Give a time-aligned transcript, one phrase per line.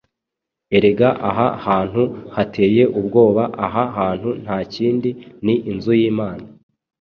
[0.75, 2.03] Erega aha hantu
[2.35, 3.43] hateye ubwoba!
[3.65, 5.09] Aha hantu nta kindi
[5.45, 6.45] ni inzu y’Imana,